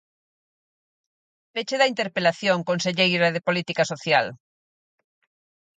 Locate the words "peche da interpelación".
1.53-2.59